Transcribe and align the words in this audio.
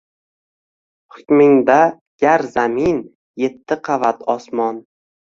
Hukmingda 1.17 1.75
gar 2.23 2.43
zamin, 2.53 2.97
yetti 3.43 3.77
qavat 3.89 4.25
osmon 4.35 4.81